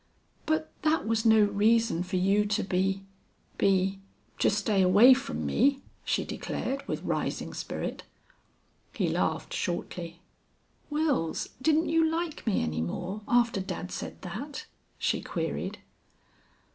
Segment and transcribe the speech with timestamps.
[0.47, 3.03] "But that was no reason for you to be
[3.59, 3.99] be
[4.39, 8.01] to stay away from me," she declared, with rising spirit.
[8.93, 10.19] He laughed shortly.
[10.91, 14.65] "Wils, didn't you like me any more after dad said that?"
[14.97, 15.77] she queried.